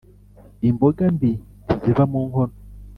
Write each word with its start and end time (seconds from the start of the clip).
Imboga 0.69 1.03
mbi 1.15 1.31
ntiziva 1.65 2.03
mu 2.11 2.19
nkono 2.27 2.55